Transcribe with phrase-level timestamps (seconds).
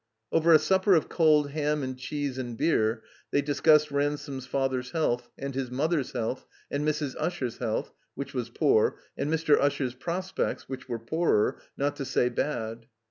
[0.31, 5.29] Over a supper of cold ham and cheese and beer they discussed Ransome's father's health
[5.37, 7.13] and his mother's health, and Mrs.
[7.19, 9.59] Usher's health, which was poor, and Mr.
[9.61, 12.87] Usher's prospects, which were poorer, not to say bad.